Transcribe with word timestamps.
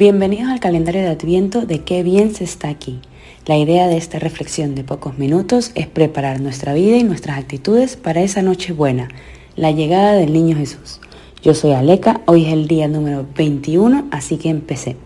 Bienvenidos 0.00 0.48
al 0.48 0.60
calendario 0.60 1.02
de 1.02 1.08
Adviento 1.08 1.66
de 1.66 1.80
Qué 1.82 2.02
bien 2.02 2.34
se 2.34 2.42
está 2.42 2.70
aquí. 2.70 3.00
La 3.44 3.58
idea 3.58 3.86
de 3.86 3.98
esta 3.98 4.18
reflexión 4.18 4.74
de 4.74 4.82
pocos 4.82 5.18
minutos 5.18 5.72
es 5.74 5.88
preparar 5.88 6.40
nuestra 6.40 6.72
vida 6.72 6.96
y 6.96 7.04
nuestras 7.04 7.36
actitudes 7.36 7.98
para 7.98 8.22
esa 8.22 8.40
noche 8.40 8.72
buena, 8.72 9.08
la 9.56 9.72
llegada 9.72 10.14
del 10.14 10.32
niño 10.32 10.56
Jesús. 10.56 11.02
Yo 11.42 11.52
soy 11.52 11.72
Aleca, 11.72 12.22
hoy 12.24 12.46
es 12.46 12.54
el 12.54 12.66
día 12.66 12.88
número 12.88 13.26
21, 13.36 14.08
así 14.10 14.38
que 14.38 14.48
empecé. 14.48 14.96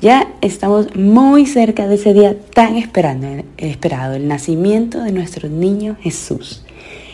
Ya 0.00 0.32
estamos 0.40 0.96
muy 0.96 1.44
cerca 1.44 1.86
de 1.86 1.96
ese 1.96 2.14
día 2.14 2.34
tan 2.54 2.76
esperado, 2.76 4.14
el 4.14 4.28
nacimiento 4.28 5.02
de 5.02 5.12
nuestro 5.12 5.50
niño 5.50 5.98
Jesús. 6.00 6.64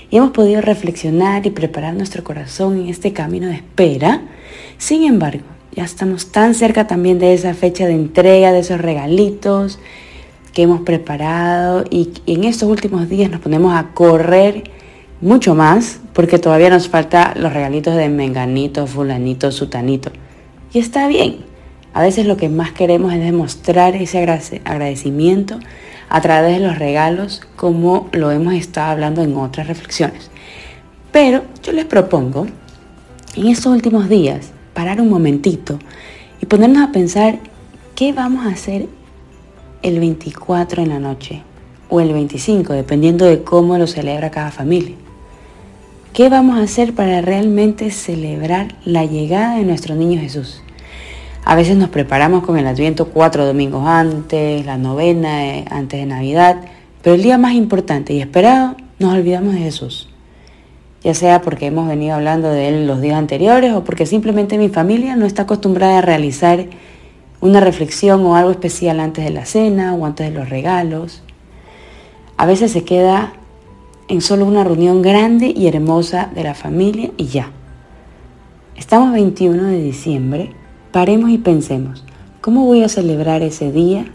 Y 0.09 0.19
hemos 0.19 0.31
podido 0.31 0.61
reflexionar 0.61 1.45
y 1.47 1.51
preparar 1.51 1.95
nuestro 1.95 2.23
corazón 2.23 2.79
en 2.79 2.89
este 2.89 3.13
camino 3.13 3.49
de 3.49 3.55
espera. 3.55 4.23
Sin 4.79 5.03
embargo, 5.03 5.43
ya 5.73 5.83
estamos 5.83 6.31
tan 6.31 6.55
cerca 6.55 6.87
también 6.87 7.19
de 7.19 7.35
esa 7.35 7.55
fecha 7.55 7.89
de 7.89 7.95
entrega, 7.95 8.53
de 8.53 8.61
esos 8.61 8.81
regalitos 8.81 9.81
que 10.53 10.63
hemos 10.63 10.83
preparado 10.83 11.85
y 11.91 12.13
en 12.27 12.45
estos 12.45 12.69
últimos 12.69 13.09
días 13.09 13.33
nos 13.33 13.41
ponemos 13.41 13.75
a 13.75 13.89
correr 13.95 14.63
mucho 15.21 15.57
más 15.57 15.99
porque 16.13 16.39
todavía 16.39 16.71
nos 16.71 16.89
falta 16.89 17.35
los 17.37 17.53
regalitos 17.53 17.97
de 17.97 18.09
menganito, 18.09 18.87
fulanito, 18.87 19.51
sutanito. 19.51 20.13
Y 20.73 20.79
está 20.79 21.09
bien, 21.09 21.46
a 21.97 22.03
veces 22.03 22.27
lo 22.27 22.37
que 22.37 22.51
más 22.51 22.73
queremos 22.73 23.15
es 23.15 23.21
demostrar 23.21 23.97
ese 23.97 24.19
agradecimiento 24.67 25.59
a 26.11 26.21
través 26.21 26.59
de 26.59 26.67
los 26.67 26.79
regalos, 26.79 27.41
como 27.57 28.11
lo 28.13 28.31
hemos 28.31 28.53
estado 28.53 28.91
hablando 28.91 29.23
en 29.23 29.35
otras 29.35 29.67
reflexiones. 29.67 30.31
Pero 31.11 31.45
yo 31.63 31.73
les 31.73 31.87
propongo, 31.87 32.49
en 33.35 33.47
estos 33.47 33.73
últimos 33.73 34.11
días, 34.11 34.51
parar 34.75 35.01
un 35.01 35.09
momentito 35.09 35.79
y 36.43 36.45
ponernos 36.45 36.87
a 36.87 36.93
pensar 36.93 37.39
qué 37.95 38.13
vamos 38.13 38.45
a 38.45 38.51
hacer 38.51 38.89
el 39.81 39.99
24 39.99 40.83
en 40.83 40.91
la 40.91 40.99
noche 40.99 41.45
o 41.89 42.03
el 42.03 42.13
25, 42.13 42.75
dependiendo 42.75 43.25
de 43.25 43.43
cómo 43.43 43.79
lo 43.79 43.87
celebra 43.87 44.31
cada 44.31 44.51
familia. 44.51 44.97
¿Qué 46.13 46.29
vamos 46.29 46.59
a 46.59 46.63
hacer 46.65 46.95
para 46.95 47.23
realmente 47.23 47.91
celebrar 47.91 48.77
la 48.85 49.07
llegada 49.07 49.57
de 49.57 49.65
nuestro 49.65 49.95
niño 49.95 50.21
Jesús? 50.21 50.63
A 51.49 51.55
veces 51.55 51.77
nos 51.77 51.91
preparamos 51.91 52.43
con 52.43 52.59
el 52.59 52.67
Adviento 52.67 53.07
cuatro 53.07 53.47
domingos 53.47 53.87
antes, 53.87 54.67
la 54.67 54.79
novena 54.79 55.47
eh, 55.47 55.65
antes 55.71 56.01
de 56.01 56.05
Navidad, 56.05 56.57
pero 57.03 57.15
el 57.15 57.23
día 57.23 57.39
más 57.39 57.53
importante 57.53 58.13
y 58.13 58.21
esperado 58.21 58.75
nos 58.99 59.15
olvidamos 59.15 59.55
de 59.55 59.61
Jesús. 59.61 60.09
Ya 61.05 61.15
sea 61.15 61.43
porque 61.43 61.67
hemos 61.67 61.87
venido 61.87 62.17
hablando 62.17 62.51
de 62.51 62.67
Él 62.67 62.89
los 62.89 63.01
días 63.01 63.17
anteriores 63.17 63.75
o 63.75 63.85
porque 63.85 64.07
simplemente 64.07 64.59
mi 64.59 64.71
familia 64.71 65.15
no 65.15 65.25
está 65.25 65.43
acostumbrada 65.43 65.99
a 65.99 66.03
realizar 66.03 66.67
una 67.41 67.61
reflexión 67.61 68.27
o 68.27 68.35
algo 68.35 68.51
especial 68.51 68.99
antes 68.99 69.25
de 69.25 69.31
la 69.31 69.47
cena 69.47 69.95
o 69.95 70.05
antes 70.05 70.29
de 70.29 70.37
los 70.37 70.51
regalos. 70.51 71.23
A 72.39 72.47
veces 72.47 72.73
se 72.73 72.83
queda 72.83 73.35
en 74.09 74.21
solo 74.21 74.47
una 74.47 74.65
reunión 74.65 75.01
grande 75.01 75.55
y 75.57 75.69
hermosa 75.69 76.29
de 76.35 76.43
la 76.43 76.55
familia 76.55 77.13
y 77.17 77.27
ya. 77.27 77.53
Estamos 78.75 79.13
21 79.13 79.63
de 79.63 79.81
diciembre 79.81 80.66
Paremos 80.97 81.29
y 81.29 81.37
pensemos, 81.37 82.03
¿cómo 82.41 82.65
voy 82.65 82.83
a 82.83 82.89
celebrar 82.89 83.43
ese 83.43 83.71
día 83.71 84.07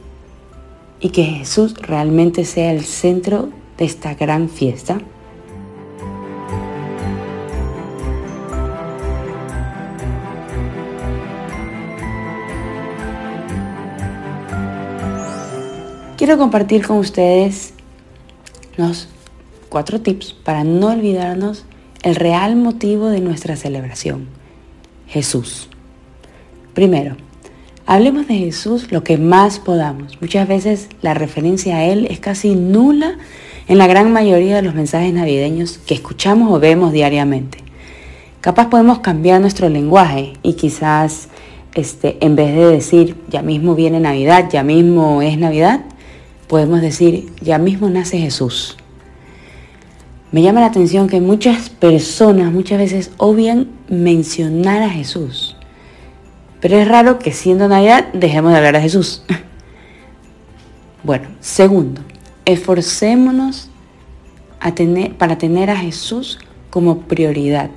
y 0.99 1.09
que 1.09 1.23
Jesús 1.25 1.75
realmente 1.75 2.43
sea 2.43 2.71
el 2.71 2.81
centro 2.85 3.49
de 3.77 3.85
esta 3.85 4.15
gran 4.15 4.49
fiesta? 4.49 4.99
Quiero 16.17 16.39
compartir 16.39 16.87
con 16.87 16.97
ustedes 16.97 17.75
los 18.77 19.07
cuatro 19.69 20.01
tips 20.01 20.33
para 20.33 20.63
no 20.63 20.87
olvidarnos 20.87 21.63
el 22.01 22.15
real 22.15 22.55
motivo 22.55 23.09
de 23.09 23.21
nuestra 23.21 23.55
celebración, 23.55 24.29
Jesús. 25.05 25.69
Primero, 26.73 27.17
hablemos 27.85 28.27
de 28.27 28.35
Jesús 28.35 28.91
lo 28.91 29.03
que 29.03 29.17
más 29.17 29.59
podamos. 29.59 30.21
Muchas 30.21 30.47
veces 30.47 30.87
la 31.01 31.13
referencia 31.13 31.77
a 31.77 31.85
Él 31.85 32.07
es 32.09 32.19
casi 32.19 32.55
nula 32.55 33.17
en 33.67 33.77
la 33.77 33.87
gran 33.87 34.13
mayoría 34.13 34.55
de 34.55 34.61
los 34.61 34.73
mensajes 34.73 35.13
navideños 35.13 35.79
que 35.79 35.93
escuchamos 35.93 36.51
o 36.51 36.59
vemos 36.59 36.93
diariamente. 36.93 37.57
Capaz 38.39 38.69
podemos 38.69 38.99
cambiar 38.99 39.41
nuestro 39.41 39.69
lenguaje 39.69 40.33
y 40.43 40.53
quizás 40.53 41.27
este, 41.75 42.17
en 42.25 42.35
vez 42.35 42.55
de 42.55 42.65
decir 42.67 43.15
ya 43.29 43.41
mismo 43.41 43.75
viene 43.75 43.99
Navidad, 43.99 44.49
ya 44.49 44.63
mismo 44.63 45.21
es 45.21 45.37
Navidad, 45.37 45.81
podemos 46.47 46.81
decir 46.81 47.27
ya 47.41 47.57
mismo 47.57 47.89
nace 47.89 48.17
Jesús. 48.17 48.77
Me 50.31 50.41
llama 50.41 50.61
la 50.61 50.67
atención 50.67 51.09
que 51.09 51.19
muchas 51.19 51.69
personas 51.69 52.53
muchas 52.53 52.77
veces 52.77 53.11
obvian 53.17 53.67
mencionar 53.89 54.81
a 54.81 54.89
Jesús. 54.89 55.57
Pero 56.61 56.77
es 56.77 56.87
raro 56.87 57.19
que 57.19 57.31
siendo 57.33 57.67
Navidad 57.67 58.07
dejemos 58.13 58.51
de 58.51 58.57
hablar 58.57 58.75
de 58.75 58.81
Jesús. 58.81 59.23
Bueno, 61.03 61.29
segundo, 61.39 62.01
esforcémonos 62.45 63.71
a 64.59 64.71
para 65.17 65.39
tener 65.39 65.71
a 65.71 65.75
Jesús 65.75 66.37
como 66.69 66.99
prioridad. 66.99 67.71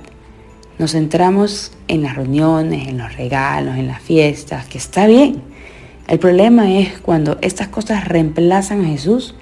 Nos 0.77 0.91
centramos 0.91 1.71
en 1.87 2.03
las 2.03 2.15
reuniones, 2.15 2.87
en 2.87 2.99
los 2.99 3.15
regalos, 3.15 3.77
en 3.77 3.87
las 3.87 3.99
fiestas, 3.99 4.67
que 4.67 4.77
está 4.77 5.07
bien. 5.07 5.41
El 6.07 6.19
problema 6.19 6.71
es 6.71 6.99
cuando 6.99 7.39
estas 7.41 7.69
cosas 7.69 8.07
reemplazan 8.07 8.85
a 8.85 8.89
Jesús 8.89 9.33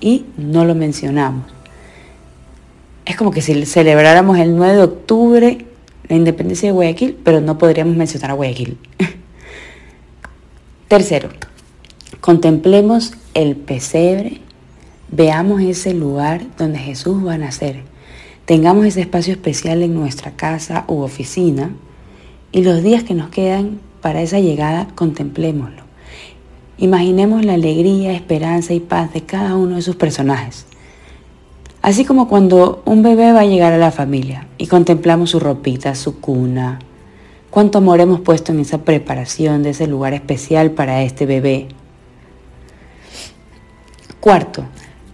y 0.00 0.26
no 0.36 0.64
lo 0.64 0.76
mencionamos. 0.76 1.46
Es 3.04 3.16
como 3.16 3.32
que 3.32 3.42
si 3.42 3.66
celebráramos 3.66 4.38
el 4.38 4.54
9 4.54 4.74
de 4.76 4.82
octubre 4.82 5.66
la 6.08 6.16
independencia 6.16 6.68
de 6.68 6.72
Guayaquil, 6.72 7.18
pero 7.24 7.40
no 7.40 7.58
podríamos 7.58 7.96
mencionar 7.96 8.30
a 8.30 8.34
Guayaquil. 8.34 8.78
Tercero, 10.88 11.30
contemplemos 12.20 13.14
el 13.34 13.56
pesebre, 13.56 14.40
veamos 15.10 15.62
ese 15.62 15.94
lugar 15.94 16.42
donde 16.58 16.78
Jesús 16.78 17.26
va 17.26 17.34
a 17.34 17.38
nacer, 17.38 17.82
tengamos 18.44 18.84
ese 18.86 19.00
espacio 19.00 19.32
especial 19.32 19.82
en 19.82 19.94
nuestra 19.94 20.32
casa 20.32 20.84
u 20.88 21.00
oficina 21.00 21.70
y 22.50 22.62
los 22.62 22.82
días 22.82 23.04
que 23.04 23.14
nos 23.14 23.30
quedan 23.30 23.80
para 24.02 24.20
esa 24.20 24.40
llegada, 24.40 24.88
contemplémoslo. 24.94 25.82
Imaginemos 26.76 27.44
la 27.44 27.54
alegría, 27.54 28.12
esperanza 28.12 28.74
y 28.74 28.80
paz 28.80 29.14
de 29.14 29.22
cada 29.22 29.56
uno 29.56 29.76
de 29.76 29.82
sus 29.82 29.96
personajes. 29.96 30.66
Así 31.80 32.04
como 32.04 32.28
cuando 32.28 32.82
un 32.84 33.02
bebé 33.02 33.32
va 33.32 33.40
a 33.40 33.46
llegar 33.46 33.72
a 33.72 33.78
la 33.78 33.92
familia 33.92 34.46
y 34.62 34.68
contemplamos 34.68 35.30
su 35.30 35.40
ropita, 35.40 35.96
su 35.96 36.20
cuna, 36.20 36.78
cuánto 37.50 37.78
amor 37.78 37.98
hemos 37.98 38.20
puesto 38.20 38.52
en 38.52 38.60
esa 38.60 38.78
preparación 38.78 39.64
de 39.64 39.70
ese 39.70 39.88
lugar 39.88 40.14
especial 40.14 40.70
para 40.70 41.02
este 41.02 41.26
bebé. 41.26 41.66
Cuarto, 44.20 44.62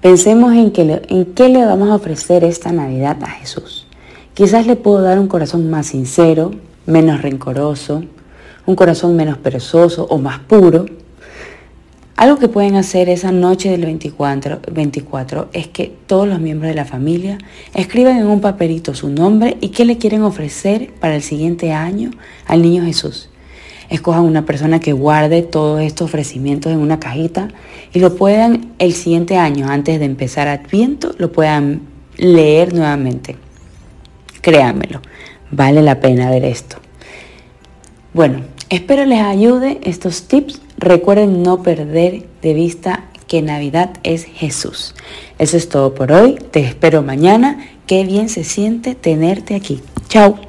pensemos 0.02 0.52
en, 0.52 0.70
en 0.76 1.24
qué 1.32 1.48
le 1.48 1.64
vamos 1.64 1.88
a 1.88 1.94
ofrecer 1.94 2.44
esta 2.44 2.72
Navidad 2.72 3.16
a 3.22 3.28
Jesús. 3.28 3.86
Quizás 4.34 4.66
le 4.66 4.76
puedo 4.76 5.00
dar 5.00 5.18
un 5.18 5.28
corazón 5.28 5.70
más 5.70 5.86
sincero, 5.86 6.50
menos 6.84 7.22
rencoroso, 7.22 8.04
un 8.66 8.74
corazón 8.74 9.16
menos 9.16 9.38
perezoso 9.38 10.06
o 10.10 10.18
más 10.18 10.40
puro 10.40 10.84
algo 12.18 12.36
que 12.36 12.48
pueden 12.48 12.74
hacer 12.74 13.08
esa 13.08 13.30
noche 13.30 13.70
del 13.70 13.82
24, 13.82 14.58
24 14.72 15.50
es 15.52 15.68
que 15.68 15.94
todos 16.08 16.26
los 16.26 16.40
miembros 16.40 16.68
de 16.68 16.74
la 16.74 16.84
familia 16.84 17.38
escriban 17.74 18.16
en 18.16 18.26
un 18.26 18.40
papelito 18.40 18.92
su 18.92 19.08
nombre 19.08 19.56
y 19.60 19.68
qué 19.68 19.84
le 19.84 19.98
quieren 19.98 20.22
ofrecer 20.22 20.92
para 20.98 21.14
el 21.14 21.22
siguiente 21.22 21.72
año 21.72 22.10
al 22.46 22.60
niño 22.60 22.82
Jesús. 22.82 23.30
Escojan 23.88 24.24
una 24.24 24.44
persona 24.44 24.80
que 24.80 24.92
guarde 24.92 25.42
todos 25.42 25.80
estos 25.80 26.06
ofrecimientos 26.06 26.72
en 26.72 26.80
una 26.80 26.98
cajita 26.98 27.50
y 27.92 28.00
lo 28.00 28.16
puedan 28.16 28.72
el 28.80 28.94
siguiente 28.94 29.36
año, 29.36 29.68
antes 29.68 30.00
de 30.00 30.06
empezar 30.06 30.48
Adviento, 30.48 31.14
lo 31.18 31.30
puedan 31.30 31.82
leer 32.16 32.74
nuevamente. 32.74 33.36
Créanmelo, 34.40 35.02
vale 35.52 35.82
la 35.82 36.00
pena 36.00 36.28
ver 36.30 36.44
esto. 36.44 36.78
Bueno, 38.12 38.40
espero 38.70 39.04
les 39.04 39.20
ayude 39.20 39.80
estos 39.82 40.22
tips 40.22 40.60
Recuerden 40.78 41.42
no 41.42 41.62
perder 41.62 42.24
de 42.40 42.54
vista 42.54 43.04
que 43.26 43.42
Navidad 43.42 43.90
es 44.04 44.24
Jesús. 44.24 44.94
Eso 45.38 45.56
es 45.56 45.68
todo 45.68 45.94
por 45.94 46.12
hoy. 46.12 46.36
Te 46.50 46.60
espero 46.60 47.02
mañana. 47.02 47.66
Qué 47.86 48.04
bien 48.04 48.28
se 48.28 48.44
siente 48.44 48.94
tenerte 48.94 49.56
aquí. 49.56 49.80
Chao. 50.08 50.47